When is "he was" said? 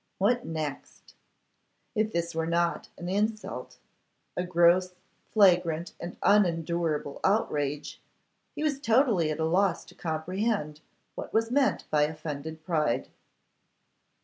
8.55-8.79